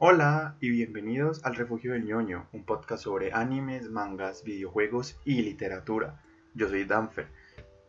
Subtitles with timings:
[0.00, 6.22] Hola y bienvenidos al Refugio del ñoño, un podcast sobre animes, mangas, videojuegos y literatura.
[6.54, 7.26] Yo soy Danfer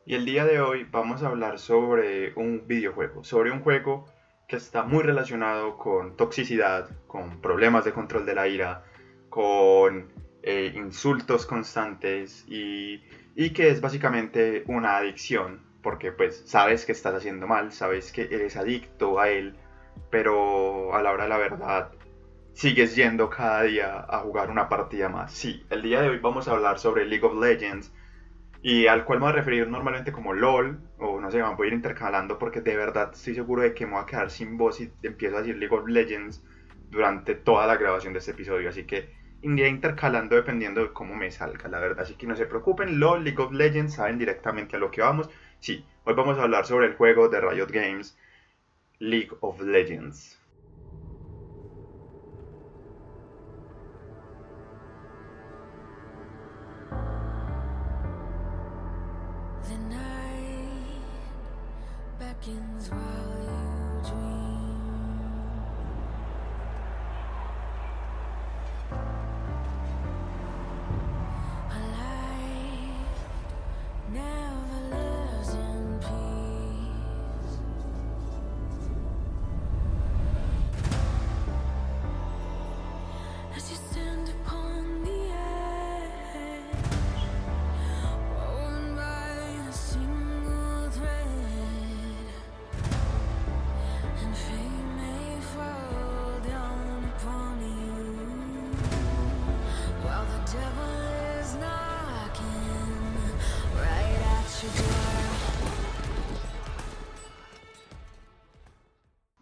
[0.07, 4.11] y el día de hoy vamos a hablar sobre un videojuego, sobre un juego
[4.47, 8.83] que está muy relacionado con toxicidad, con problemas de control de la ira,
[9.29, 10.07] con
[10.41, 13.03] eh, insultos constantes y,
[13.35, 18.23] y que es básicamente una adicción, porque pues sabes que estás haciendo mal, sabes que
[18.23, 19.55] eres adicto a él,
[20.09, 21.91] pero a la hora de la verdad
[22.59, 25.31] sigues yendo cada día a jugar una partida más.
[25.31, 27.93] Sí, el día de hoy vamos a hablar sobre League of Legends
[28.61, 31.67] y al cual me voy a referir normalmente como LOL, o no sé, me voy
[31.67, 34.57] a ir intercalando porque de verdad estoy seguro de que me voy a quedar sin
[34.57, 36.43] voz y empiezo a decir League of Legends
[36.89, 39.09] durante toda la grabación de este episodio, así que
[39.41, 43.23] iré intercalando dependiendo de cómo me salga, la verdad, así que no se preocupen, LOL,
[43.23, 45.29] League of Legends, saben directamente a lo que vamos.
[45.61, 48.17] Sí, hoy vamos a hablar sobre el juego de Riot Games,
[48.97, 50.37] League of Legends.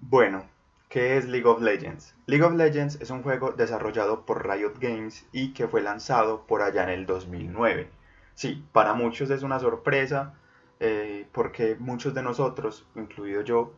[0.09, 0.45] Bueno,
[0.87, 2.15] ¿qué es League of Legends?
[2.27, 6.61] League of Legends es un juego desarrollado por Riot Games y que fue lanzado por
[6.61, 7.89] allá en el 2009.
[8.33, 10.33] Sí, para muchos es una sorpresa
[10.79, 13.73] eh, porque muchos de nosotros, incluido yo,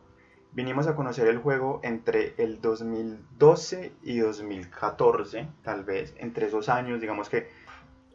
[0.52, 7.00] vinimos a conocer el juego entre el 2012 y 2014, tal vez, entre esos años,
[7.00, 7.48] digamos que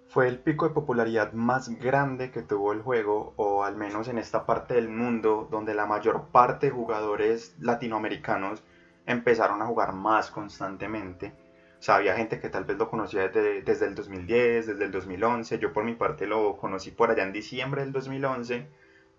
[0.07, 4.17] fue el pico de popularidad más grande que tuvo el juego, o al menos en
[4.17, 8.63] esta parte del mundo, donde la mayor parte de jugadores latinoamericanos
[9.05, 11.33] empezaron a jugar más constantemente.
[11.79, 14.91] O sea, había gente que tal vez lo conocía desde, desde, el 2010, desde el
[14.91, 15.59] 2011.
[15.59, 18.67] Yo por mi parte lo conocí por allá en diciembre del 2011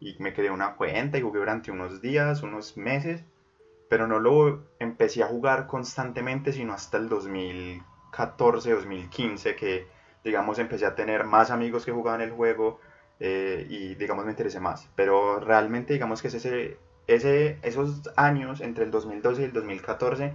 [0.01, 3.25] y me quedé una cuenta y jugué durante unos días, unos meses,
[3.89, 9.87] pero no lo empecé a jugar constantemente sino hasta el 2014, 2015 que
[10.27, 12.81] digamos, empecé a tener más amigos que jugaban el juego
[13.21, 14.91] eh, y, digamos, me interesé más.
[14.97, 20.35] Pero realmente, digamos que ese, ese, esos años, entre el 2012 y el 2014,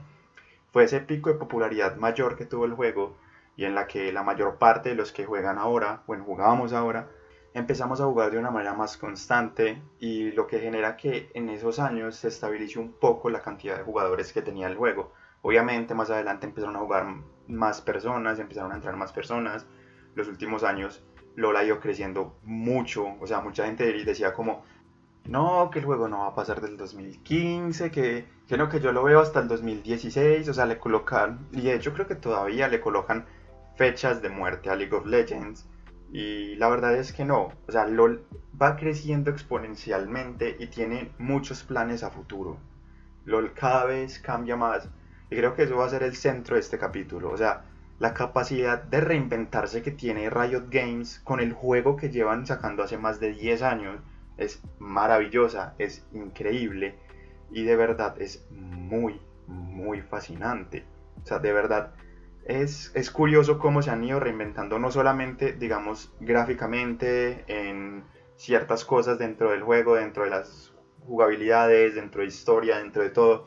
[0.72, 3.18] fue ese pico de popularidad mayor que tuvo el juego
[3.58, 7.10] y en la que la mayor parte de los que juegan ahora, bueno, jugábamos ahora,
[7.54, 11.80] empezamos a jugar de una manera más constante y lo que genera que en esos
[11.80, 15.12] años se estabilice un poco la cantidad de jugadores que tenía el juego.
[15.42, 17.06] Obviamente más adelante empezaron a jugar
[17.48, 19.66] más personas, empezaron a entrar más personas,
[20.16, 21.04] los últimos años
[21.36, 24.64] LOL ha ido creciendo mucho, o sea, mucha gente decía como,
[25.26, 28.92] no, que el juego no va a pasar del 2015, que, que no, que yo
[28.92, 32.68] lo veo hasta el 2016, o sea, le colocan, y de hecho creo que todavía
[32.68, 33.26] le colocan
[33.76, 35.68] fechas de muerte a League of Legends,
[36.12, 38.26] y la verdad es que no, o sea, LOL
[38.62, 42.58] va creciendo exponencialmente y tiene muchos planes a futuro.
[43.26, 44.90] LOL cada vez cambia más,
[45.30, 47.64] y creo que eso va a ser el centro de este capítulo, o sea,
[48.02, 52.98] la capacidad de reinventarse que tiene Riot Games con el juego que llevan sacando hace
[52.98, 54.00] más de 10 años
[54.38, 56.96] es maravillosa, es increíble
[57.52, 60.84] y de verdad es muy, muy fascinante.
[61.22, 61.94] O sea, de verdad
[62.44, 68.04] es, es curioso cómo se han ido reinventando no solamente, digamos, gráficamente en
[68.36, 70.74] ciertas cosas dentro del juego, dentro de las
[71.06, 73.46] jugabilidades, dentro de historia, dentro de todo,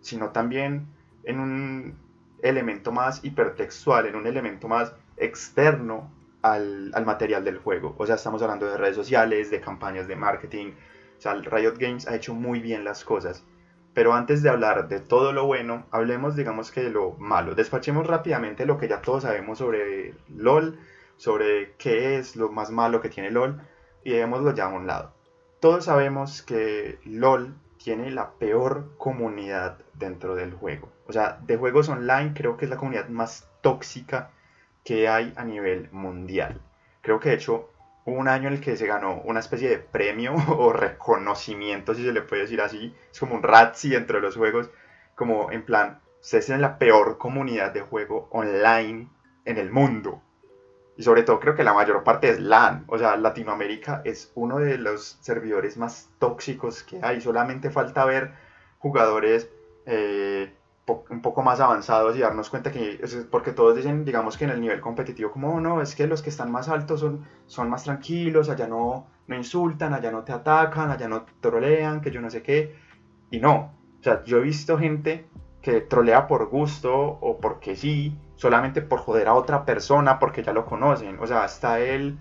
[0.00, 0.86] sino también
[1.24, 2.05] en un
[2.46, 6.10] elemento más hipertextual, en un elemento más externo
[6.42, 7.94] al, al, material del juego.
[7.98, 10.72] O sea, estamos hablando de redes sociales, de campañas de marketing.
[11.18, 13.44] O sea, Riot Games ha hecho muy bien las cosas.
[13.96, 17.54] Pero antes de hablar de todo lo bueno, hablemos, digamos que de lo malo.
[17.54, 20.78] Despachemos rápidamente lo que ya todos sabemos sobre LOL,
[21.16, 23.58] sobre qué es lo más malo que tiene LOL,
[24.04, 25.14] y dejémoslo ya a un lado.
[25.60, 30.92] Todos sabemos que LOL tiene la peor comunidad dentro del juego.
[31.06, 34.30] O sea, de juegos online creo que es la comunidad más tóxica
[34.84, 36.60] que hay a nivel mundial.
[37.02, 37.70] Creo que de hecho
[38.04, 42.04] hubo un año en el que se ganó una especie de premio o reconocimiento, si
[42.04, 42.94] se le puede decir así.
[43.10, 44.70] Es como un Razzie dentro de los juegos,
[45.14, 49.08] como en plan, ustedes tienen la peor comunidad de juego online
[49.44, 50.22] en el mundo.
[50.96, 52.84] Y sobre todo creo que la mayor parte es LAN.
[52.86, 57.20] O sea, Latinoamérica es uno de los servidores más tóxicos que hay.
[57.20, 58.32] Solamente falta ver
[58.78, 59.50] jugadores
[59.86, 60.52] eh,
[61.10, 63.00] un poco más avanzados y darnos cuenta que,
[63.30, 66.22] porque todos dicen, digamos que en el nivel competitivo, como oh, no, es que los
[66.22, 70.32] que están más altos son, son más tranquilos, allá no, no insultan, allá no te
[70.32, 72.76] atacan, allá no trolean, que yo no sé qué.
[73.30, 75.26] Y no, o sea, yo he visto gente
[75.60, 80.52] que trolea por gusto o porque sí, solamente por joder a otra persona porque ya
[80.52, 81.18] lo conocen.
[81.18, 82.18] O sea, está el,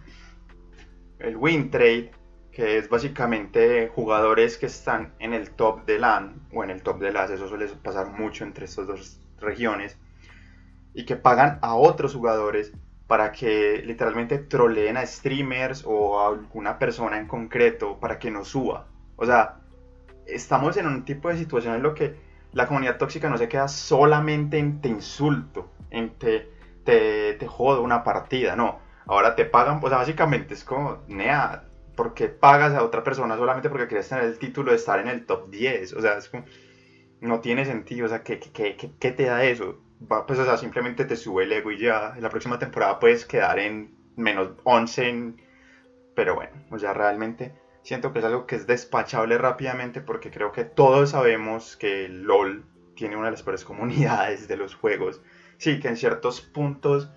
[1.20, 2.12] el win trade,
[2.56, 7.00] que es básicamente jugadores que están en el top de LAN o en el top
[7.00, 9.98] de LAS, eso suele pasar mucho entre estas dos regiones,
[10.94, 12.72] y que pagan a otros jugadores
[13.08, 18.46] para que literalmente troleen a streamers o a alguna persona en concreto para que no
[18.46, 18.88] suba.
[19.18, 19.58] O sea,
[20.26, 22.16] estamos en un tipo de situación en lo que
[22.54, 26.50] la comunidad tóxica no se queda solamente en te insulto, en te,
[26.86, 28.80] te, te jodo una partida, no.
[29.08, 31.66] Ahora te pagan, o sea, básicamente es como, nea,
[31.96, 35.08] ¿por qué pagas a otra persona solamente porque quieres tener el título de estar en
[35.08, 35.94] el top 10?
[35.94, 36.46] O sea, es como,
[37.22, 39.80] no tiene sentido, o sea, ¿qué, qué, qué, qué te da eso?
[40.28, 43.26] pues, o sea, simplemente te sube el ego y ya, en la próxima temporada puedes
[43.26, 45.34] quedar en menos 11,
[46.16, 47.54] pero bueno, o sea, realmente
[47.84, 52.66] siento que es algo que es despachable rápidamente porque creo que todos sabemos que LOL
[52.96, 55.22] tiene una de las peores comunidades de los juegos.
[55.58, 57.10] Sí, que en ciertos puntos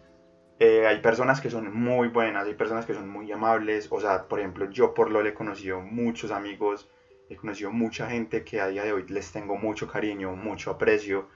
[0.61, 3.89] eh, hay personas que son muy buenas, hay personas que son muy amables.
[3.91, 6.91] O sea, por ejemplo, yo por LOL he conocido muchos amigos,
[7.29, 11.29] he conocido mucha gente que a día de hoy les tengo mucho cariño, mucho aprecio.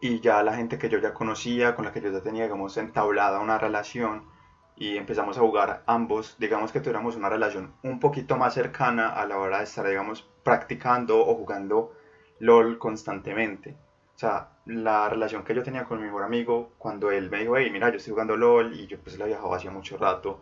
[0.00, 2.76] Y ya la gente que yo ya conocía, con la que yo ya tenía, digamos,
[2.76, 4.24] entablada una relación
[4.76, 9.26] y empezamos a jugar ambos, digamos que tuviéramos una relación un poquito más cercana a
[9.26, 11.92] la hora de estar, digamos, practicando o jugando
[12.40, 13.76] LOL constantemente.
[14.14, 17.56] O sea, la relación que yo tenía con mi mejor amigo, cuando él me dijo,
[17.56, 20.40] hey, mira, yo estoy jugando LOL, y yo pues la viajaba hacía mucho rato,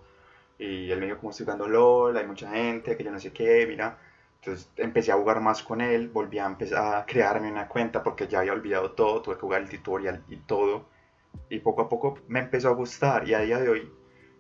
[0.59, 2.17] y él me dijo, ¿cómo estoy jugando LOL?
[2.17, 3.99] Hay mucha gente, que yo no sé qué, mira.
[4.41, 8.27] Entonces empecé a jugar más con él, volví a empezar a crearme una cuenta porque
[8.27, 10.87] ya había olvidado todo, tuve que jugar el tutorial y todo.
[11.49, 13.93] Y poco a poco me empezó a gustar y a día de hoy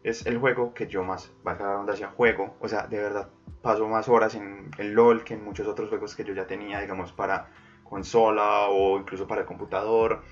[0.03, 2.57] es el juego que yo más, valga la redundancia, juego.
[2.61, 3.29] O sea, de verdad,
[3.63, 6.81] paso más horas en el LOL que en muchos otros juegos que yo ya tenía,
[6.81, 7.49] digamos, para
[7.93, 10.23] consola o incluso para el computador.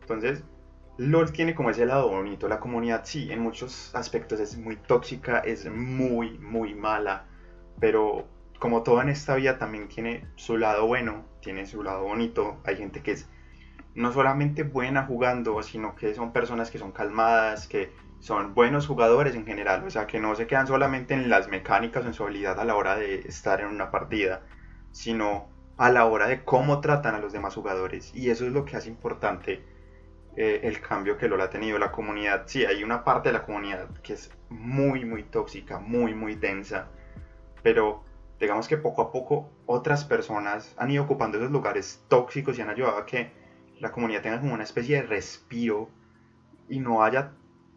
[0.00, 0.44] Entonces,
[0.96, 2.48] LOL tiene como ese lado bonito.
[2.48, 7.26] La comunidad sí, en muchos aspectos es muy tóxica, es muy, muy mala.
[7.78, 8.26] Pero
[8.58, 12.56] como todo en esta vida también tiene su lado bueno, tiene su lado bonito.
[12.64, 13.28] Hay gente que es
[13.94, 19.34] no solamente buena jugando, sino que son personas que son calmadas, que son buenos jugadores
[19.34, 19.84] en general.
[19.84, 22.64] O sea, que no se quedan solamente en las mecánicas o en su habilidad a
[22.64, 24.40] la hora de estar en una partida,
[24.92, 28.14] sino a la hora de cómo tratan a los demás jugadores.
[28.14, 29.64] Y eso es lo que hace importante
[30.36, 32.44] eh, el cambio que lo ha tenido la comunidad.
[32.46, 36.88] Sí, hay una parte de la comunidad que es muy, muy tóxica, muy, muy densa.
[37.62, 38.04] Pero
[38.40, 42.70] digamos que poco a poco otras personas han ido ocupando esos lugares tóxicos y han
[42.70, 43.30] ayudado a que
[43.78, 45.88] la comunidad tenga como una especie de respiro
[46.68, 47.32] y no haya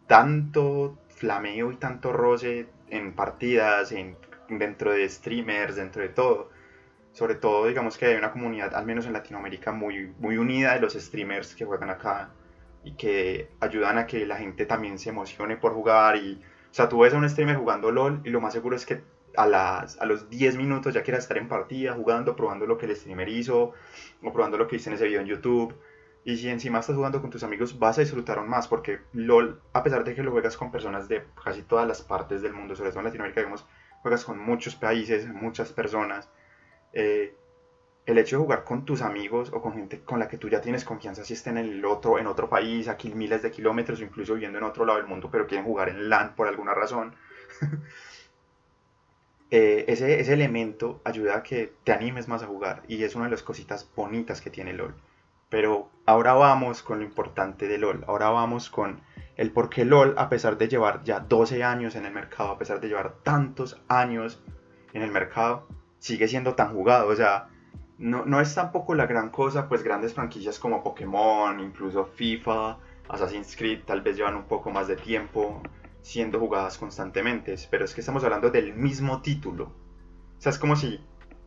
[0.06, 4.16] tanto flameo y tanto roce en partidas, en,
[4.48, 6.55] dentro de streamers, dentro de todo
[7.16, 10.80] sobre todo digamos que hay una comunidad, al menos en Latinoamérica, muy, muy unida de
[10.80, 12.28] los streamers que juegan acá
[12.84, 16.34] y que ayudan a que la gente también se emocione por jugar y,
[16.70, 19.02] o sea, tú ves a un streamer jugando LOL y lo más seguro es que
[19.34, 22.84] a, las, a los 10 minutos ya quiera estar en partida, jugando, probando lo que
[22.84, 23.72] el streamer hizo
[24.22, 25.74] o probando lo que hice en ese video en YouTube.
[26.22, 29.62] Y si encima estás jugando con tus amigos, vas a disfrutar aún más, porque LOL,
[29.72, 32.76] a pesar de que lo juegas con personas de casi todas las partes del mundo,
[32.76, 33.64] sobre todo en Latinoamérica, digamos,
[34.02, 36.28] juegas con muchos países, muchas personas,
[36.98, 37.34] eh,
[38.06, 40.62] el hecho de jugar con tus amigos o con gente con la que tú ya
[40.62, 44.04] tienes confianza si estén en el otro, en otro país, aquí miles de kilómetros o
[44.04, 47.14] incluso viviendo en otro lado del mundo, pero quieren jugar en LAN por alguna razón.
[49.52, 53.26] Eh, ese, ese, elemento ayuda a que te animes más a jugar y es una
[53.26, 54.96] de las cositas bonitas que tiene LOL.
[55.48, 59.02] Pero ahora vamos con lo importante de LOL, ahora vamos con
[59.36, 62.58] el por qué LOL, a pesar de llevar ya 12 años en el mercado, a
[62.58, 64.42] pesar de llevar tantos años
[64.94, 67.08] en el mercado, sigue siendo tan jugado.
[67.08, 67.48] O sea,
[67.98, 73.56] no, no es tampoco la gran cosa, pues grandes franquicias como Pokémon, incluso FIFA, Assassin's
[73.56, 75.62] Creed, tal vez llevan un poco más de tiempo
[76.02, 77.54] siendo jugadas constantemente.
[77.70, 79.64] Pero es que estamos hablando del mismo título.
[80.38, 81.00] O sea, es como si,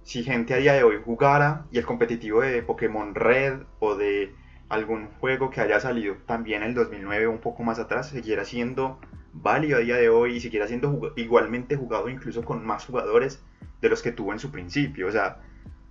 [0.03, 4.33] si gente a día de hoy jugara y el competitivo de Pokémon Red o de
[4.69, 8.45] algún juego que haya salido también en el 2009 o un poco más atrás siguiera
[8.45, 8.99] siendo
[9.33, 13.43] válido a día de hoy y siguiera siendo igualmente jugado incluso con más jugadores
[13.81, 15.07] de los que tuvo en su principio.
[15.07, 15.41] O sea,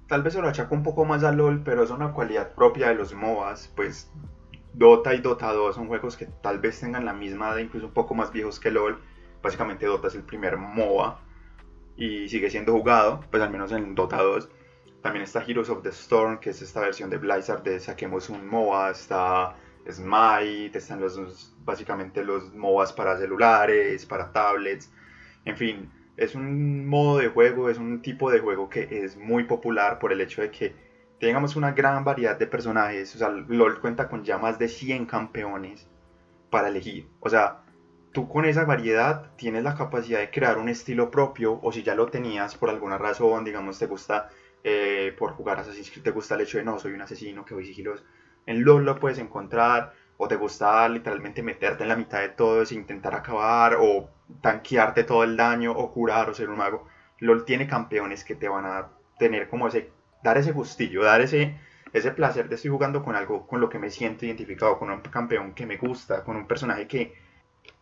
[0.07, 2.89] tal vez se lo achaco un poco más a LOL, pero es una cualidad propia
[2.89, 4.11] de los MOBAs, pues
[4.73, 7.93] Dota y Dota 2 son juegos que tal vez tengan la misma edad, incluso un
[7.93, 9.01] poco más viejos que LOL.
[9.43, 11.21] Básicamente Dota es el primer MOBA
[11.97, 14.49] y sigue siendo jugado, pues al menos en Dota 2.
[15.03, 18.49] También está Heroes of the Storm, que es esta versión de Blizzard de saquemos un
[18.49, 19.57] MOBA, está
[19.91, 24.91] Smite, están los básicamente los MOBAs para celulares, para tablets,
[25.45, 29.45] en fin, es un modo de juego, es un tipo de juego que es muy
[29.45, 30.75] popular por el hecho de que
[31.21, 35.07] tengamos una gran variedad de personajes, o sea, LOL cuenta con ya más de 100
[35.07, 35.89] campeones
[36.51, 37.63] para elegir, o sea,
[38.13, 41.95] tú con esa variedad tienes la capacidad de crear un estilo propio, o si ya
[41.95, 44.29] lo tenías por alguna razón, digamos, te gusta
[44.65, 47.55] eh, por jugar Assassin's Creed, te gusta el hecho de no, soy un asesino que
[47.55, 48.03] voy sigiloso,
[48.45, 52.63] en LOL lo puedes encontrar, o te gusta literalmente meterte en la mitad de todo
[52.63, 54.11] e intentar acabar, o
[54.41, 56.87] tanquearte todo el daño, o curar, o ser un mago.
[57.19, 59.91] LOL tiene campeones que te van a tener como ese,
[60.23, 61.59] dar ese gustillo, dar ese,
[61.93, 65.01] ese placer de estoy jugando con algo con lo que me siento identificado, con un
[65.01, 67.15] campeón que me gusta, con un personaje que,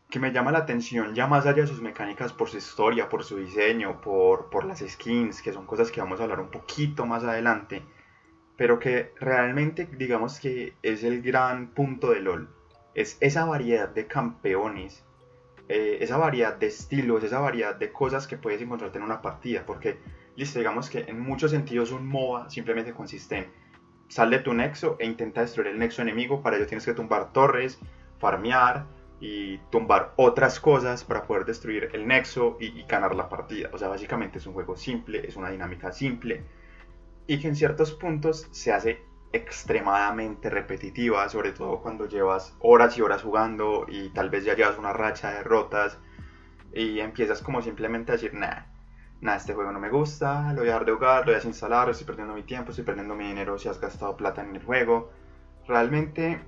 [0.09, 3.25] que me llama la atención ya más allá de sus mecánicas por su historia, por
[3.25, 7.07] su diseño, por, por las skins, que son cosas que vamos a hablar un poquito
[7.07, 7.83] más adelante
[8.57, 12.49] pero que realmente digamos que es el gran punto de LOL.
[12.95, 15.05] Es esa variedad de campeones,
[15.69, 19.65] eh, esa variedad de estilos, esa variedad de cosas que puedes encontrarte en una partida.
[19.67, 19.99] Porque,
[20.37, 23.47] listo, digamos que en muchos sentidos un MOBA simplemente consiste en
[24.09, 26.43] sal de tu nexo e intenta destruir el nexo enemigo.
[26.43, 27.79] Para ello tienes que tumbar torres,
[28.19, 28.87] farmear
[29.21, 33.71] y tumbar otras cosas para poder destruir el nexo y, y ganar la partida.
[33.73, 36.45] O sea, básicamente es un juego simple, es una dinámica simple
[37.27, 39.01] y que en ciertos puntos se hace
[39.33, 44.79] extremadamente repetitiva, sobre todo cuando llevas horas y horas jugando y tal vez ya llevas
[44.79, 45.99] una racha de derrotas
[46.73, 48.65] y empiezas como simplemente a decir, nah,
[49.21, 51.37] nah, este juego no me gusta, lo voy a dejar de jugar, lo voy a
[51.37, 54.63] desinstalar, estoy perdiendo mi tiempo, estoy perdiendo mi dinero si has gastado plata en el
[54.63, 55.11] juego.
[55.67, 56.41] Realmente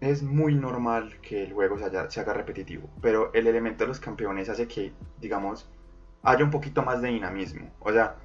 [0.00, 4.00] es muy normal que el juego se, se haga repetitivo, pero el elemento de los
[4.00, 5.68] campeones hace que, digamos,
[6.22, 7.70] haya un poquito más de dinamismo.
[7.80, 8.16] O sea,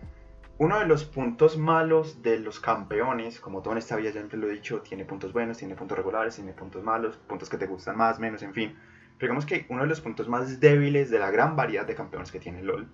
[0.61, 4.47] uno de los puntos malos de los campeones, como todo en esta vida siempre lo
[4.47, 7.97] he dicho, tiene puntos buenos, tiene puntos regulares, tiene puntos malos, puntos que te gustan
[7.97, 8.77] más, menos, en fin.
[9.17, 12.31] Pero digamos que uno de los puntos más débiles de la gran variedad de campeones
[12.31, 12.87] que tiene LOL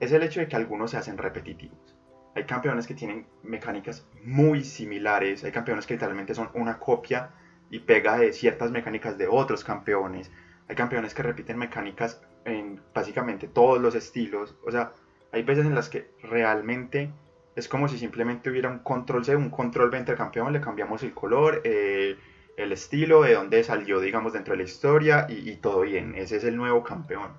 [0.00, 1.96] es el hecho de que algunos se hacen repetitivos.
[2.34, 7.30] Hay campeones que tienen mecánicas muy similares, hay campeones que literalmente son una copia
[7.70, 10.32] y pega de ciertas mecánicas de otros campeones,
[10.66, 14.92] hay campeones que repiten mecánicas en básicamente todos los estilos, o sea,
[15.34, 17.10] hay veces en las que realmente
[17.56, 21.02] es como si simplemente hubiera un control C, un control V entre campeón, le cambiamos
[21.02, 22.18] el color, eh,
[22.56, 26.14] el estilo, de dónde salió, digamos, dentro de la historia y, todo bien.
[26.16, 27.32] Ese es el nuevo campeón.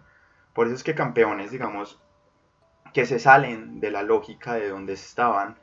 [0.53, 2.01] Por eso es que campeones, digamos,
[2.93, 5.57] que se salen de la lógica de donde estaban,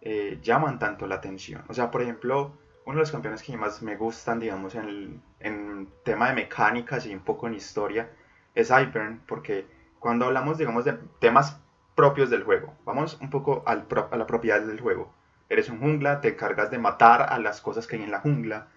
[0.00, 1.64] eh, llaman tanto la atención.
[1.68, 5.20] O sea, por ejemplo, uno de los campeones que más me gustan, digamos, en, el,
[5.40, 8.10] en tema de mecánicas y un poco en historia,
[8.54, 9.66] es Ivern, porque
[10.06, 11.60] cuando hablamos, digamos, de temas
[11.96, 15.12] propios del juego, vamos un poco a la propiedad del juego.
[15.48, 18.68] Eres un jungla, te cargas de matar a las cosas que hay en la jungla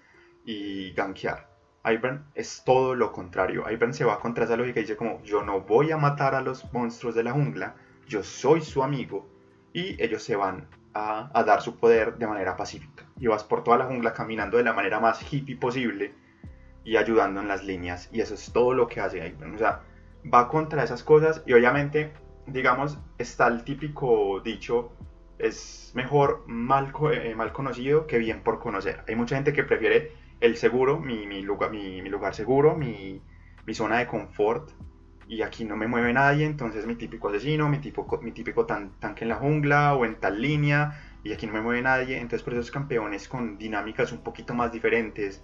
[0.44, 1.48] y gankear.
[1.86, 3.70] Ivern es todo lo contrario.
[3.70, 6.42] Ivern se va contra esa lógica y dice como, yo no voy a matar a
[6.42, 7.76] los monstruos de la jungla,
[8.08, 9.30] yo soy su amigo
[9.72, 13.06] y ellos se van a, a, dar su poder de manera pacífica.
[13.20, 16.16] Y vas por toda la jungla caminando de la manera más hippie posible
[16.84, 18.10] y ayudando en las líneas.
[18.12, 19.54] Y eso es todo lo que hace Ivern.
[19.54, 19.84] O sea,
[20.26, 22.14] va contra esas cosas y obviamente,
[22.48, 24.92] digamos, está el típico dicho,
[25.38, 29.04] es mejor mal, eh, mal conocido que bien por conocer.
[29.08, 30.12] Hay mucha gente que prefiere
[30.42, 33.22] el seguro, mi, mi lugar, mi, mi, lugar seguro, mi,
[33.66, 34.72] mi, zona de confort,
[35.28, 39.00] y aquí no me mueve nadie, entonces mi típico asesino, mi, tipo, mi típico tan,
[39.00, 42.44] tanque en la jungla o en tal línea, y aquí no me mueve nadie, entonces
[42.44, 45.44] por esos campeones con dinámicas un poquito más diferentes,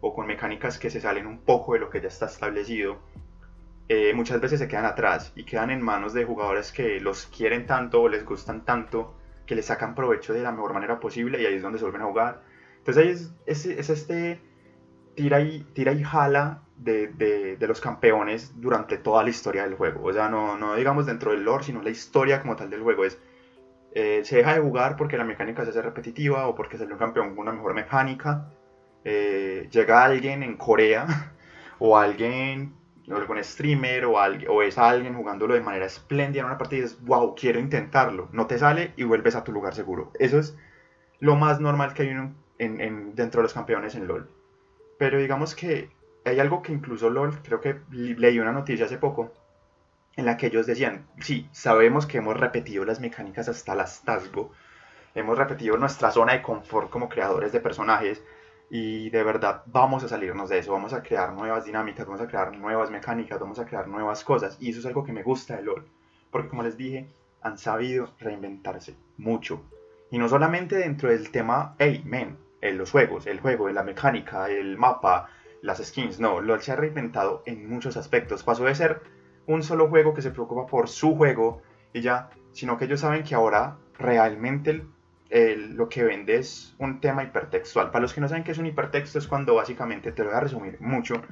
[0.00, 3.00] o con mecánicas que se salen un poco de lo que ya está establecido,
[3.88, 7.66] eh, muchas veces se quedan atrás y quedan en manos de jugadores que los quieren
[7.66, 9.14] tanto o les gustan tanto
[9.46, 12.02] que les sacan provecho de la mejor manera posible y ahí es donde se vuelven
[12.02, 12.42] a jugar.
[12.78, 13.10] Entonces ahí
[13.46, 14.40] es, es, este
[15.14, 19.74] tira y, tira y jala de, de, de, los campeones durante toda la historia del
[19.74, 20.04] juego.
[20.04, 23.04] O sea, no, no digamos dentro del lore, sino la historia como tal del juego.
[23.04, 23.18] Es,
[23.94, 26.98] eh, se deja de jugar porque la mecánica se hace repetitiva o porque salió un
[26.98, 28.50] campeón con una mejor mecánica.
[29.04, 31.06] Eh, llega alguien en Corea
[31.78, 32.74] o alguien
[33.14, 36.98] algún streamer o, o es alguien jugándolo de manera espléndida en una partida y dices,
[37.02, 38.28] wow, quiero intentarlo.
[38.32, 40.10] No te sale y vuelves a tu lugar seguro.
[40.18, 40.56] Eso es
[41.20, 44.28] lo más normal que hay en, en, dentro de los campeones en LOL.
[44.98, 45.90] Pero digamos que
[46.24, 49.32] hay algo que incluso LOL, creo que leí una noticia hace poco,
[50.16, 54.50] en la que ellos decían, sí, sabemos que hemos repetido las mecánicas hasta el hastasgo,
[55.14, 58.22] hemos repetido nuestra zona de confort como creadores de personajes
[58.68, 62.26] y de verdad vamos a salirnos de eso, vamos a crear nuevas dinámicas, vamos a
[62.26, 64.56] crear nuevas mecánicas, vamos a crear nuevas cosas.
[64.60, 65.86] Y eso es algo que me gusta de LOL,
[66.30, 67.08] porque como les dije,
[67.42, 69.62] han sabido reinventarse mucho.
[70.10, 74.48] Y no solamente dentro del tema, hey, men, en los juegos, el juego, la mecánica,
[74.48, 75.28] el mapa,
[75.62, 79.00] las skins, no, LOL se ha reinventado en muchos aspectos, pasó de ser
[79.46, 83.22] un solo juego que se preocupa por su juego y ya, sino que ellos saben
[83.22, 84.84] que ahora realmente
[85.30, 87.90] lo que vende es un tema hipertextual.
[87.90, 90.38] Para los que no saben qué es un hipertexto es cuando básicamente, te lo voy
[90.38, 91.22] a resumir mucho,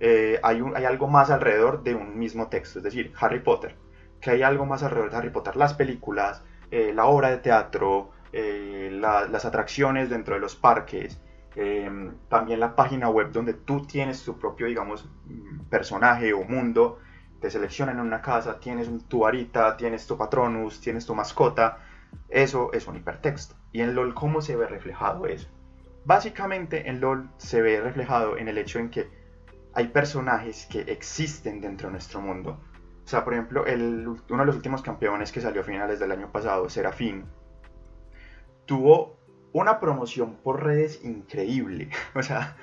[0.00, 3.76] eh, hay, hay algo más alrededor de un mismo texto, es decir, Harry Potter,
[4.20, 8.10] que hay algo más alrededor de Harry Potter, las películas, eh, la obra de teatro,
[8.32, 11.20] eh, las atracciones dentro de los parques,
[12.28, 15.08] también la página web donde tú tienes tu propio, digamos,
[15.70, 16.98] personaje o mundo
[17.44, 21.78] te seleccionan en una casa, tienes tu varita, tienes tu patronus, tienes tu mascota,
[22.28, 23.56] eso es un hipertexto.
[23.72, 25.48] Y en LOL, ¿cómo se ve reflejado eso?
[26.04, 29.08] Básicamente en LOL se ve reflejado en el hecho en que
[29.72, 32.60] hay personajes que existen dentro de nuestro mundo.
[33.04, 36.30] O sea, por ejemplo, uno de los últimos campeones que salió a finales del año
[36.30, 37.24] pasado, Serafín,
[38.66, 39.18] tuvo
[39.52, 41.90] una promoción por redes increíble.
[42.14, 42.56] O sea,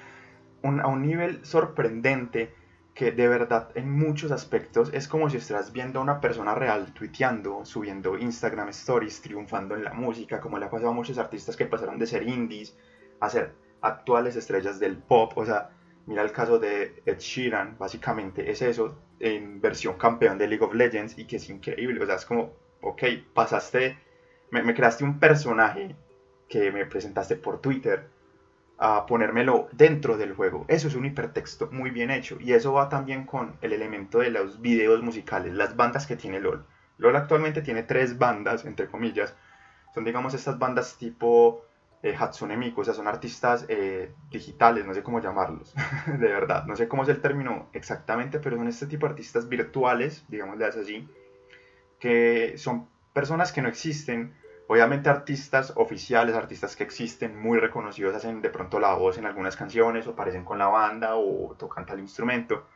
[0.64, 2.54] a un nivel sorprendente
[3.02, 6.94] que de verdad en muchos aspectos es como si estás viendo a una persona real
[6.94, 11.56] tuiteando, subiendo Instagram stories, triunfando en la música, como le ha pasado a muchos artistas
[11.56, 12.78] que pasaron de ser indies
[13.20, 15.36] a ser actuales estrellas del pop.
[15.36, 15.72] O sea,
[16.06, 20.76] mira el caso de Ed Sheeran, básicamente es eso en versión campeón de League of
[20.76, 22.04] Legends y que es increíble.
[22.04, 23.02] O sea, es como, ok,
[23.34, 23.98] pasaste,
[24.52, 25.96] me, me creaste un personaje
[26.48, 28.12] que me presentaste por Twitter
[28.84, 30.66] a ponérmelo dentro del juego.
[30.68, 34.32] Eso es un hipertexto muy bien hecho y eso va también con el elemento de
[34.32, 36.66] los videos musicales, las bandas que tiene LOL.
[36.98, 39.36] LOL actualmente tiene tres bandas, entre comillas.
[39.94, 41.64] Son digamos estas bandas tipo
[42.02, 45.76] eh, Hatsune Miku, o sea, son artistas eh, digitales, no sé cómo llamarlos,
[46.08, 49.48] de verdad, no sé cómo es el término exactamente, pero son este tipo de artistas
[49.48, 51.08] virtuales, digámosle así,
[52.00, 54.34] que son personas que no existen,
[54.72, 59.58] Obviamente artistas oficiales, artistas que existen, muy reconocidos, hacen de pronto la voz en algunas
[59.58, 62.68] canciones o aparecen con la banda o tocan tal instrumento.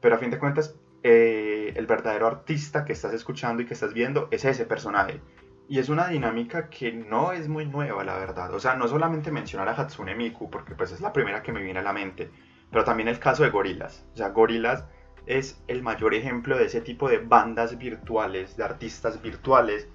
[0.00, 3.92] Pero a fin de cuentas, eh, el verdadero artista que estás escuchando y que estás
[3.92, 5.20] viendo es ese personaje.
[5.68, 8.54] Y es una dinámica que no es muy nueva, la verdad.
[8.54, 11.64] O sea, no solamente mencionar a Hatsune Miku, porque pues es la primera que me
[11.64, 12.30] viene a la mente,
[12.70, 14.04] pero también el caso de Gorillaz.
[14.14, 14.84] O sea, Gorillaz
[15.26, 19.88] es el mayor ejemplo de ese tipo de bandas virtuales, de artistas virtuales,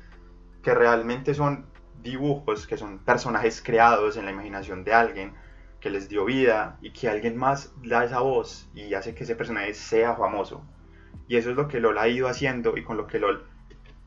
[0.67, 1.65] que realmente son
[2.03, 5.32] dibujos, que son personajes creados en la imaginación de alguien
[5.80, 9.38] que les dio vida y que alguien más da esa voz y hace que ese
[9.38, 10.65] personaje sea famoso.
[11.30, 13.47] Y eso es lo que LOL ha ido haciendo y con lo que LOL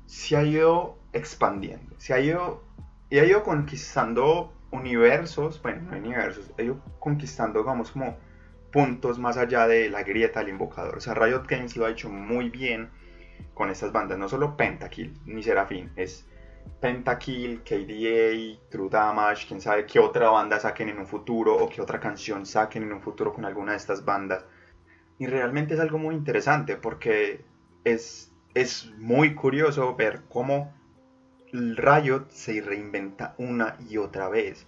[0.05, 2.62] se ha ido expandiendo, se ha ido,
[3.09, 8.18] y ha ido conquistando universos, bueno, no universos, ha ido conquistando, digamos, como
[8.70, 10.99] puntos más allá de la grieta del invocador.
[10.99, 12.90] O sea, Riot Games lo ha hecho muy bien
[13.55, 16.27] con estas bandas, no solo Pentakill ni Serafín, es
[16.81, 21.83] Pentakill, KDA, True Damage, quién sabe qué otra banda saquen en un futuro o qué
[21.83, 24.44] otra canción saquen en un futuro con alguna de estas bandas.
[25.18, 27.44] Y realmente es algo muy interesante porque
[27.85, 30.73] es, es muy curioso ver cómo
[31.53, 34.66] Riot se reinventa una y otra vez.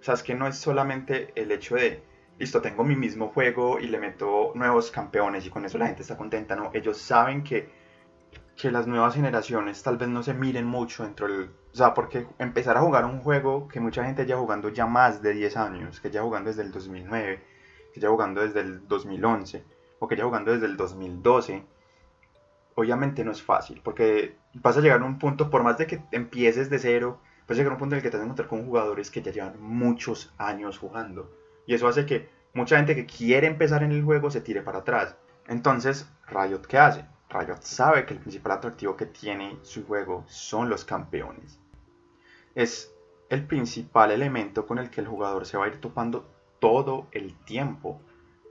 [0.00, 2.02] O sea, es que no es solamente el hecho de,
[2.38, 6.02] listo, tengo mi mismo juego y le meto nuevos campeones y con eso la gente
[6.02, 7.68] está contenta, no, ellos saben que
[8.60, 11.50] que las nuevas generaciones tal vez no se miren mucho dentro del...
[11.72, 15.22] O sea, porque empezar a jugar un juego que mucha gente ya jugando ya más
[15.22, 17.42] de 10 años, que ya jugando desde el 2009,
[17.94, 19.64] que ya jugando desde el 2011,
[19.98, 21.64] o que ya jugando desde el 2012,
[22.74, 26.02] obviamente no es fácil, porque vas a llegar a un punto, por más de que
[26.12, 28.26] empieces de cero, vas a llegar a un punto en el que te vas a
[28.26, 31.30] encontrar con jugadores que ya llevan muchos años jugando.
[31.66, 34.80] Y eso hace que mucha gente que quiere empezar en el juego se tire para
[34.80, 35.16] atrás.
[35.46, 37.06] Entonces, Riot, ¿qué hace?
[37.30, 41.60] Riot sabe que el principal atractivo que tiene su juego son los campeones.
[42.54, 42.92] Es
[43.28, 47.34] el principal elemento con el que el jugador se va a ir topando todo el
[47.44, 48.00] tiempo.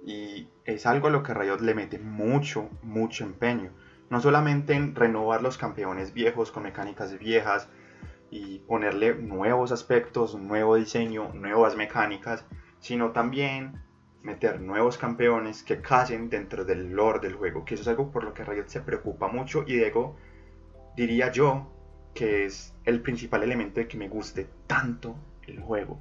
[0.05, 3.71] Y es algo a lo que Riot le mete mucho, mucho empeño.
[4.09, 7.67] No solamente en renovar los campeones viejos con mecánicas viejas
[8.31, 12.45] y ponerle nuevos aspectos, nuevo diseño, nuevas mecánicas,
[12.79, 13.83] sino también
[14.21, 18.23] meter nuevos campeones que casen dentro del lore del juego, que eso es algo por
[18.23, 20.15] lo que Riot se preocupa mucho y Diego
[20.95, 21.67] diría yo
[22.13, 25.15] que es el principal elemento de que me guste tanto
[25.47, 25.99] el juego.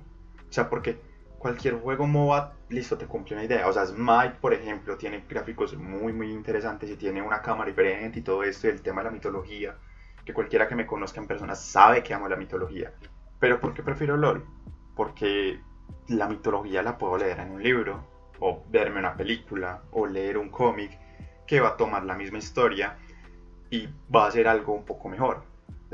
[0.49, 0.99] O sea, porque
[1.39, 3.69] cualquier juego MOBA, listo, te cumple una idea.
[3.69, 8.19] O sea, Smite, por ejemplo, tiene gráficos muy, muy interesantes y tiene una cámara diferente
[8.19, 9.77] y todo esto, y el tema de la mitología,
[10.25, 12.93] que cualquiera que me conozca en persona sabe que amo la mitología.
[13.39, 14.45] Pero ¿por qué prefiero LOL?
[14.97, 15.61] Porque
[16.09, 18.05] la mitología la puedo leer en un libro,
[18.41, 20.99] o verme una película, o leer un cómic,
[21.47, 22.99] que va a tomar la misma historia
[23.71, 25.43] y va a ser algo un poco mejor.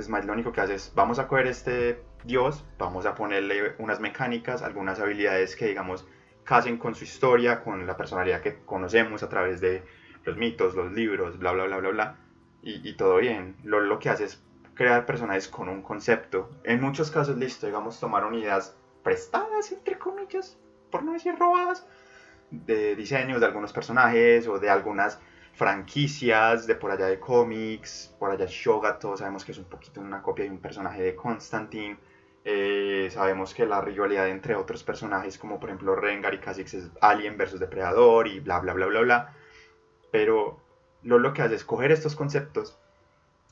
[0.00, 4.00] Smite lo único que hace es, vamos a coger este dios, vamos a ponerle unas
[4.00, 6.07] mecánicas, algunas habilidades que digamos
[6.42, 9.83] casen con su historia, con la personalidad que conocemos a través de
[10.24, 12.16] los mitos, los libros, bla, bla, bla, bla, bla,
[12.62, 13.57] y, todo bien.
[13.62, 14.42] Lo, lo que hace es
[14.74, 16.50] crear personajes con un concepto.
[16.64, 20.58] En muchos casos, listo, digamos, tomaron ideas prestadas, entre comillas,
[20.90, 21.86] por no decir robadas,
[22.50, 25.20] de diseños de algunos personajes o de algunas
[25.54, 30.00] franquicias de por allá de cómics, por allá Shoga, todos sabemos que es un poquito
[30.00, 31.96] una copia de un personaje de Constantine.
[32.44, 36.90] Eh, sabemos que la rivalidad entre otros personajes, como por ejemplo Rengar y Kha'Zix, es
[37.00, 39.34] Alien versus Depredador y bla bla bla bla bla.
[40.10, 40.60] Pero
[41.02, 42.78] lo, lo que hace es coger estos conceptos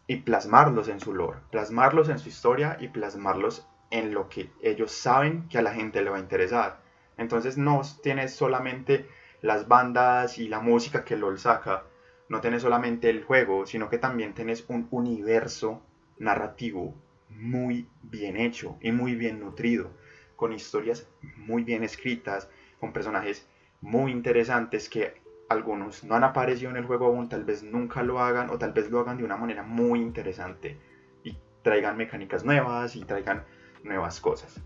[0.07, 4.91] y plasmarlos en su lore, plasmarlos en su historia y plasmarlos en lo que ellos
[4.91, 6.83] saben que a la gente le va a interesar.
[7.19, 9.07] Entonces no tienes solamente
[9.43, 11.85] las bandas y la música que LOL saca,
[12.29, 15.83] no tenés solamente el juego, sino que también tenés un universo
[16.19, 16.95] narrativo
[17.29, 19.91] muy bien hecho y muy bien nutrido,
[20.37, 22.49] con historias muy bien escritas,
[22.81, 23.47] con personajes
[23.83, 28.21] muy interesantes que algunos no han aparecido en el juego aún, tal vez nunca lo
[28.21, 30.79] hagan o tal vez lo hagan de una manera muy interesante
[31.25, 33.45] y traigan mecánicas nuevas y traigan
[33.85, 34.61] nuevas cosas.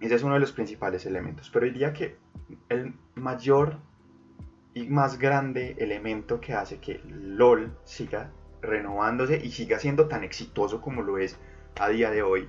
[0.00, 1.50] Ese es uno de los principales elementos.
[1.50, 2.18] Pero diría que
[2.68, 3.78] el mayor
[4.74, 10.80] y más grande elemento que hace que LOL siga renovándose y siga siendo tan exitoso
[10.80, 11.38] como lo es
[11.78, 12.48] a día de hoy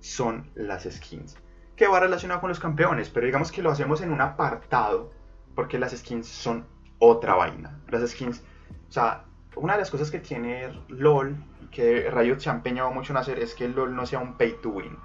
[0.00, 1.36] son las skins.
[1.76, 5.12] Que va relacionado con los campeones, pero digamos que lo hacemos en un apartado
[5.54, 6.66] porque las skins son
[6.98, 7.80] otra vaina.
[7.88, 8.42] Las skins,
[8.88, 9.24] o sea,
[9.56, 11.36] una de las cosas que tiene LOL
[11.70, 14.56] que Riot se ha empeñado mucho en hacer es que LOL no sea un pay
[14.60, 14.96] to win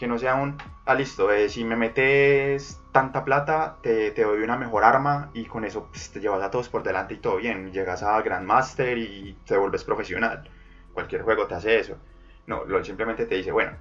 [0.00, 4.42] que no sea un, ah listo, eh, si me metes tanta plata, te, te, doy
[4.42, 7.36] una mejor arma y con eso pues, te llevas a todos por delante y todo
[7.36, 10.48] bien, llegas a Grandmaster y te vuelves profesional.
[10.94, 11.98] Cualquier juego te hace eso.
[12.46, 13.76] No, LOL simplemente te dice, bueno,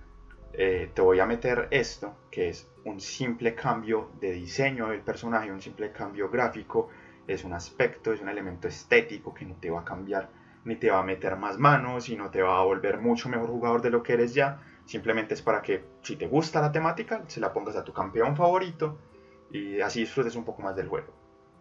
[0.52, 5.50] eh, te voy a meter esto, que es un simple cambio de diseño del personaje,
[5.50, 6.89] un simple cambio gráfico,
[7.28, 10.28] es un aspecto, es un elemento estético que no te va a cambiar,
[10.65, 13.50] ni te va a meter más manos, y no te va a volver mucho mejor
[13.50, 17.22] jugador de lo que eres ya, Simplemente es para que si te gusta la temática,
[17.28, 18.98] se la pongas a tu campeón favorito
[19.52, 21.13] y así disfrutes un poco más del juego.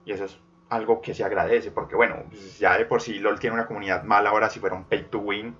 [0.07, 2.25] Y eso es algo que se agradece, porque bueno,
[2.59, 5.19] ya de por sí LOL tiene una comunidad mala, ahora si fuera un pay to
[5.19, 5.55] win,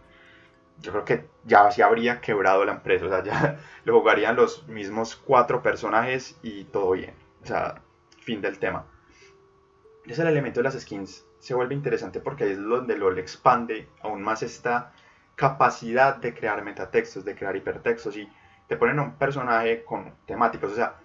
[0.79, 4.67] yo creo que ya se habría quebrado la empresa, o sea, ya lo jugarían los
[4.67, 7.13] mismos cuatro personajes y todo bien.
[7.43, 7.83] O sea,
[8.19, 8.87] fin del tema.
[10.07, 13.89] Es el elemento de las skins se vuelve interesante porque ahí es donde LOL expande
[14.03, 14.93] aún más esta
[15.37, 18.29] capacidad de crear metatextos, de crear hipertextos y
[18.67, 20.73] te ponen un personaje con temáticos.
[20.73, 20.97] O sea,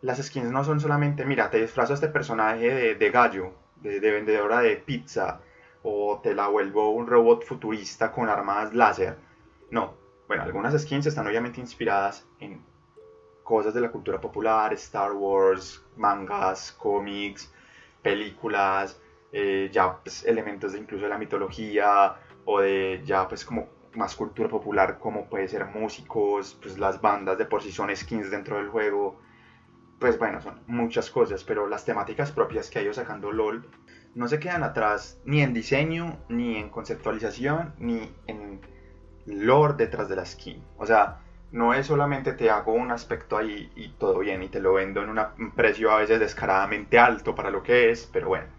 [0.00, 4.60] las skins no son solamente, mira, te disfrazo a este personaje de, gallo, de, vendedora
[4.60, 5.40] de pizza,
[5.82, 9.16] o te la vuelvo un robot futurista con armas láser.
[9.70, 9.94] No,
[10.28, 12.64] bueno, algunas skins están obviamente inspiradas en
[13.42, 17.52] cosas de la cultura popular, Star Wars, mangas, cómics,
[18.02, 19.00] películas,
[19.32, 22.14] eh, ya pues, elementos de incluso de la mitología,
[22.44, 27.36] o de ya pues como más cultura popular como puede ser músicos, pues las bandas
[27.38, 29.18] de por sí son skins dentro del juego,
[29.98, 33.66] pues bueno, son muchas cosas, pero las temáticas propias que ha ido sacando LOL
[34.14, 38.60] no se quedan atrás ni en diseño, ni en conceptualización, ni en
[39.26, 40.62] lore detrás de la skin.
[40.78, 41.18] O sea,
[41.52, 45.02] no es solamente te hago un aspecto ahí y todo bien y te lo vendo
[45.02, 48.57] en un precio a veces descaradamente alto para lo que es, pero bueno.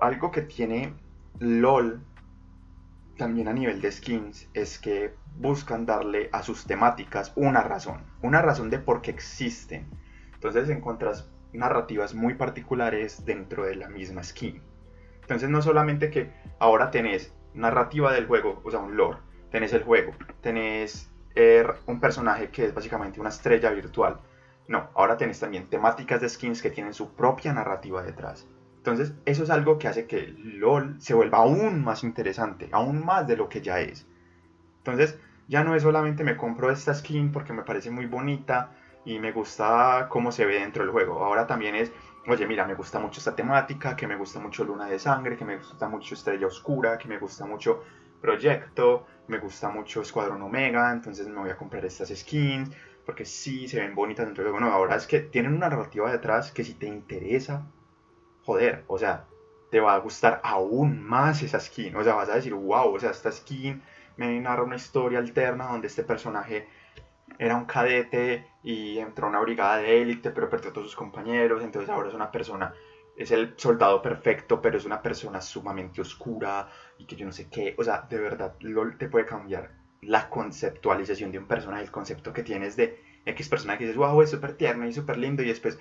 [0.00, 0.92] Algo que tiene
[1.38, 2.00] LOL
[3.16, 8.42] también a nivel de skins es que buscan darle a sus temáticas una razón, una
[8.42, 9.86] razón de por qué existen.
[10.34, 14.62] Entonces encuentras narrativas muy particulares dentro de la misma skin.
[15.22, 19.18] Entonces no solamente que ahora tenés narrativa del juego, o sea, un lore,
[19.50, 24.20] tenés el juego, tenés er, un personaje que es básicamente una estrella virtual.
[24.68, 28.46] No, ahora tenés también temáticas de skins que tienen su propia narrativa detrás.
[28.86, 33.26] Entonces, eso es algo que hace que LOL se vuelva aún más interesante, aún más
[33.26, 34.06] de lo que ya es.
[34.78, 35.18] Entonces,
[35.48, 39.32] ya no es solamente me compro esta skin porque me parece muy bonita y me
[39.32, 41.24] gusta cómo se ve dentro del juego.
[41.24, 41.92] Ahora también es,
[42.28, 45.44] oye, mira, me gusta mucho esta temática, que me gusta mucho Luna de Sangre, que
[45.44, 47.82] me gusta mucho Estrella Oscura, que me gusta mucho
[48.20, 52.70] Proyecto, me gusta mucho Escuadrón Omega, entonces me voy a comprar estas skins.
[53.04, 54.66] porque sí se ven bonitas dentro del juego.
[54.66, 57.66] No, ahora es que tienen una narrativa detrás que si te interesa,
[58.46, 59.26] joder, o sea,
[59.70, 61.96] te va a gustar aún más esa skin.
[61.96, 63.82] O sea, vas a decir, wow, o sea, esta skin
[64.16, 66.68] me narra una historia alterna donde este personaje
[67.38, 70.96] era un cadete y entró a una brigada de élite, pero perdió a todos sus
[70.96, 72.72] compañeros, entonces ahora es una persona,
[73.16, 77.48] es el soldado perfecto, pero es una persona sumamente oscura y que yo no sé
[77.50, 81.90] qué, o sea, de verdad, LOL te puede cambiar la conceptualización de un personaje, el
[81.90, 85.42] concepto que tienes de X personaje que dices, wow, es súper tierno y súper lindo,
[85.42, 85.78] y después,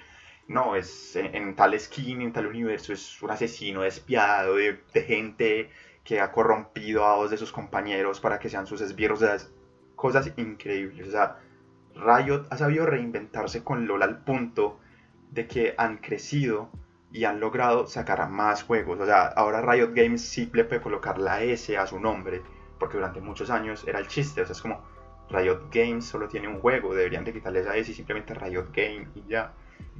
[0.47, 5.69] no, es en, tal skin, en tal universo, es un asesino despiadado de, gente
[6.03, 9.51] que ha corrompido a dos de sus compañeros para que sean sus esbirros, de las
[9.95, 11.39] cosas increíbles, o sea,
[11.95, 14.79] Riot ha sabido reinventarse con LOL al punto
[15.31, 16.69] de que han crecido
[17.11, 18.99] y han logrado sacar más juegos.
[18.99, 22.41] O sea, ahora Riot Games sí le puede colocar la S a su nombre,
[22.77, 24.41] porque durante muchos años era el chiste.
[24.41, 24.83] O sea, es como
[25.29, 29.07] Riot Games solo tiene un juego, deberían de quitarle esa S y simplemente Riot Game
[29.15, 29.53] y ya.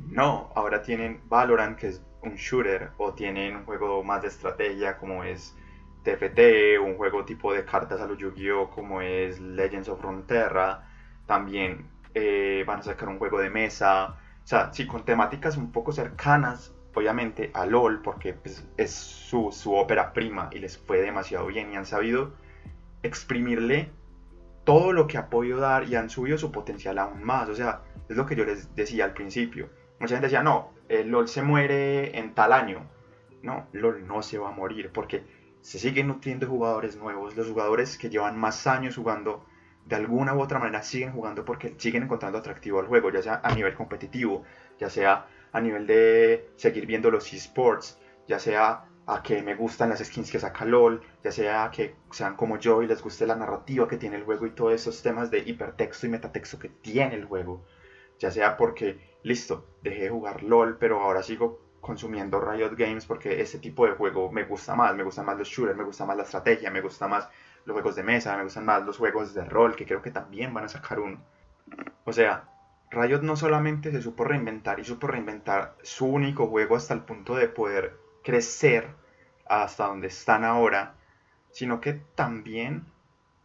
[0.10, 4.98] No, ahora tienen Valorant, que es un shooter, o tienen un juego más de estrategia
[4.98, 5.56] como es
[6.04, 10.88] TFT, un juego tipo de cartas a los Yu-Gi-Oh como es Legends of Runeterra.
[11.26, 15.72] También eh, van a sacar un juego de mesa, o sea, sí, con temáticas un
[15.72, 21.02] poco cercanas, obviamente, a LOL, porque pues, es su, su ópera prima y les fue
[21.02, 22.34] demasiado bien y han sabido
[23.04, 23.90] exprimirle
[24.66, 27.48] todo lo que ha podido dar y han subido su potencial aún más.
[27.48, 29.70] O sea, es lo que yo les decía al principio.
[30.00, 32.90] Mucha gente decía, no, LOL se muere en tal año.
[33.42, 35.24] No, LOL no se va a morir porque
[35.62, 37.36] se siguen nutriendo jugadores nuevos.
[37.38, 39.46] Los jugadores que llevan más años jugando
[39.86, 43.42] de alguna u otra manera siguen jugando porque siguen encontrando atractivo al juego, ya sea
[43.44, 44.44] a nivel competitivo,
[44.80, 49.90] ya sea a nivel de seguir viendo los esports, ya sea a que me gustan
[49.90, 53.36] las skins que saca LOL, ya sea que sean como yo y les guste la
[53.36, 57.16] narrativa que tiene el juego y todos esos temas de hipertexto y metatexto que tiene
[57.16, 57.64] el juego,
[58.18, 63.42] ya sea porque, listo, dejé de jugar LOL, pero ahora sigo consumiendo Riot Games porque
[63.42, 66.18] este tipo de juego me gusta más, me gustan más los shooters, me gusta más
[66.18, 67.30] la estrategia, me gusta más
[67.66, 70.52] los juegos de mesa, me gustan más los juegos de rol, que creo que también
[70.52, 71.22] van a sacar uno.
[72.04, 72.50] O sea,
[72.90, 77.36] Riot no solamente se supo reinventar y supo reinventar su único juego hasta el punto
[77.36, 78.90] de poder crecer
[79.48, 80.96] hasta donde están ahora,
[81.52, 82.84] sino que también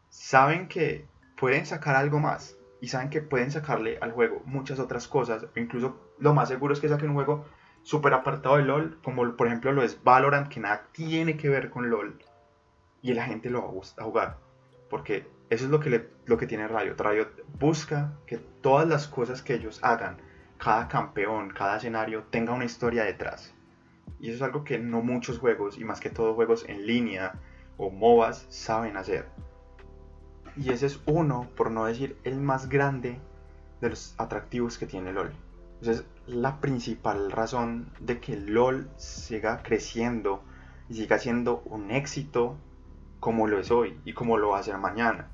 [0.09, 5.07] saben que pueden sacar algo más y saben que pueden sacarle al juego muchas otras
[5.07, 7.45] cosas, incluso lo más seguro es que saquen un juego
[7.83, 11.71] súper apartado de LOL, como por ejemplo lo es Valorant, que nada tiene que ver
[11.71, 12.19] con LOL,
[13.03, 14.39] y la gente lo va a jugar.
[14.89, 16.97] Porque eso es lo que, lo que tiene Riot.
[16.99, 20.19] Riot busca que todas las cosas que ellos hagan,
[20.59, 23.55] cada campeón, cada escenario, tenga una historia detrás.
[24.21, 27.41] Y eso es algo que no muchos juegos, y más que todo juegos en línea
[27.77, 29.27] o MOBAs, saben hacer.
[30.57, 33.19] Y ese es uno, por no decir el más grande,
[33.81, 35.33] de los atractivos que tiene LOL.
[35.81, 40.43] Esa es la principal razón de que LOL siga creciendo
[40.89, 42.57] y siga siendo un éxito
[43.21, 45.29] como lo es hoy y como lo va a ser mañana.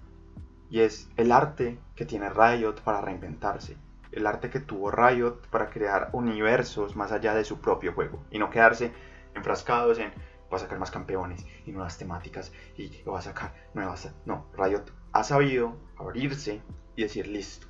[0.71, 3.77] Y es el arte que tiene Riot para reinventarse.
[4.17, 8.25] El arte que tuvo Riot para crear universos más allá de su propio juego.
[8.31, 8.91] Y no quedarse
[9.35, 10.11] enfrascados en
[10.51, 14.11] va a sacar más campeones y nuevas temáticas y va a sacar nuevas...
[14.25, 16.63] No, Riot ha sabido abrirse
[16.97, 17.67] y decir listo.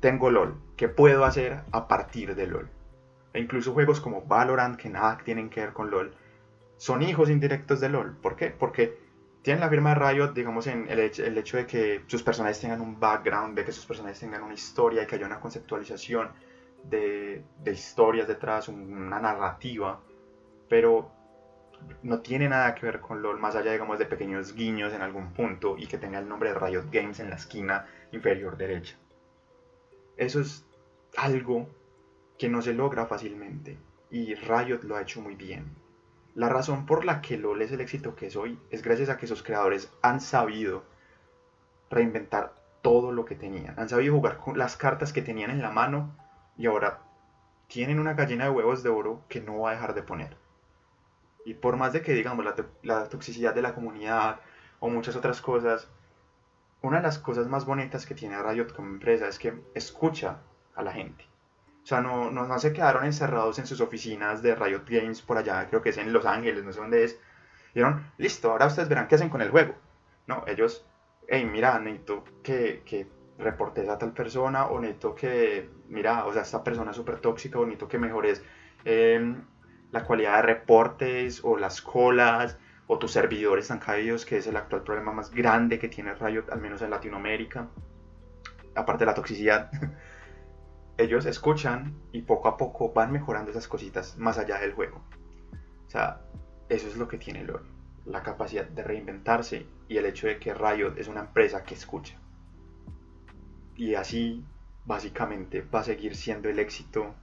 [0.00, 0.60] Tengo LOL.
[0.76, 2.68] ¿Qué puedo hacer a partir de LOL?
[3.32, 6.14] E incluso juegos como Valorant, que nada tienen que ver con LOL,
[6.76, 8.14] son hijos indirectos de LOL.
[8.16, 8.50] ¿Por qué?
[8.50, 9.07] Porque
[9.42, 12.98] tienen la firma de Riot, digamos, en el, hecho de que sus personajes tengan un
[12.98, 16.30] background, de que sus personajes tengan una historia, y que haya una conceptualización
[16.84, 20.00] de, historias detrás, una narrativa,
[20.68, 21.10] pero
[22.02, 25.32] no tiene nada que ver con LOL, más allá, digamos, de pequeños guiños en algún
[25.32, 28.96] punto y que tenga el nombre de Riot Games en la esquina inferior derecha.
[30.16, 30.66] Eso es
[31.16, 31.68] algo
[32.36, 33.78] que no se logra fácilmente
[34.10, 35.66] y Riot lo ha hecho muy bien.
[36.38, 39.16] La razón por la que LOL es el éxito que es hoy es gracias a
[39.16, 40.84] que sus creadores han sabido
[41.90, 43.74] reinventar todo lo que tenían.
[43.76, 46.16] Han sabido jugar con las cartas que tenían en la mano
[46.56, 47.00] y ahora
[47.66, 50.36] tienen una gallina de huevos de oro que no va a dejar de poner.
[51.44, 52.46] Y por más de que digamos
[52.84, 54.38] la, toxicidad de la comunidad
[54.78, 55.90] o muchas otras cosas,
[56.82, 60.38] una de las cosas más bonitas que tiene Riot como empresa es que escucha
[60.76, 61.27] a la gente.
[61.88, 65.80] Sea, no, no, se quedaron encerrados en sus oficinas de Riot Games por allá, creo
[65.80, 67.18] que es en Los Ángeles, no sé dónde es.
[67.72, 69.74] Dijeron, listo, ahora ustedes verán qué hacen con el juego.
[70.26, 70.84] No, ellos,
[71.28, 73.06] hey, mira, necesito que, que
[73.38, 77.58] reportes a tal persona, o necesito que, mira, o sea, esta persona es súper tóxica,
[77.58, 78.44] o necesito que mejores
[78.84, 79.42] em,
[79.90, 84.58] la calidad de reportes, o las colas, o tus servidores están caídos, que es el
[84.58, 87.66] actual problema más grande que tiene Riot, al menos en Latinoamérica,
[88.74, 89.70] aparte de la toxicidad.
[90.98, 95.00] ellos escuchan y poco a poco van mejorando esas cositas más allá del juego.
[95.86, 96.20] O sea,
[96.68, 97.64] eso es lo que tiene LOL,
[98.04, 102.18] la capacidad de reinventarse y el hecho de que Riot es una empresa que escucha.
[103.76, 104.44] Y así,
[104.84, 107.14] básicamente, va a seguir siendo el éxito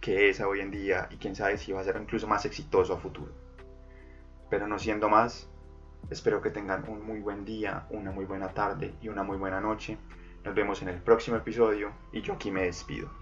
[0.00, 2.94] que es hoy en día y quién sabe si va a ser incluso más exitoso
[2.94, 3.32] a futuro.
[4.48, 5.48] Pero no siendo más,
[6.10, 9.60] espero que tengan un muy buen día, una muy buena tarde y una muy buena
[9.60, 9.98] noche.
[10.44, 13.21] Nos vemos en el próximo episodio y yo aquí me despido.